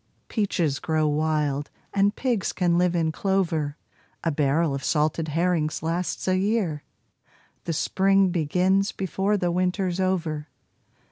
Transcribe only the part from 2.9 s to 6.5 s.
in clover; A barrel of salted herrings lasts a